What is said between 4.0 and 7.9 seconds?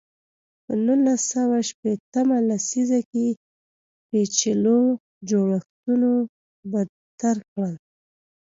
پېچلو جوړښتونو بدتر کړل.